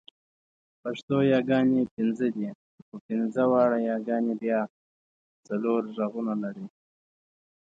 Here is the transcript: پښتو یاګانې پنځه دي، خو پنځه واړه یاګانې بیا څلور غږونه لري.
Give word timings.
پښتو 0.81 1.15
یاګانې 1.33 1.81
پنځه 1.95 2.27
دي، 2.35 2.47
خو 2.85 2.95
پنځه 3.07 3.41
واړه 3.51 3.79
یاګانې 3.91 4.33
بیا 4.41 4.59
څلور 5.47 5.81
غږونه 5.97 6.33
لري. 6.43 6.65